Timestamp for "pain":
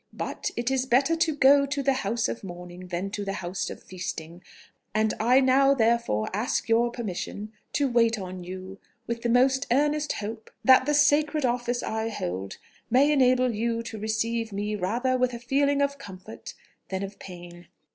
17.19-17.67